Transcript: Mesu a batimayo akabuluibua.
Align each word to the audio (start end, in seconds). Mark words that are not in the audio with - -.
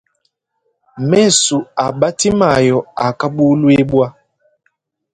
Mesu 1.09 1.57
a 1.83 1.85
batimayo 1.99 2.77
akabuluibua. 3.07 4.07